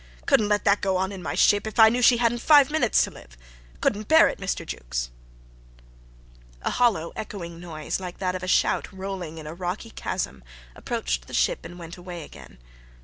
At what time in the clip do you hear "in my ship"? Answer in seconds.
1.11-1.67